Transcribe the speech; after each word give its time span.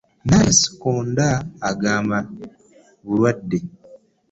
Naye 0.27 0.39
ate 0.49 0.53
kasikonda 0.53 1.27
bagamba 1.61 2.17
bulwadde. 3.05 3.57